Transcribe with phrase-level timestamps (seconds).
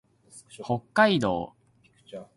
[0.63, 1.53] 北海道
[1.83, 2.27] 赤平市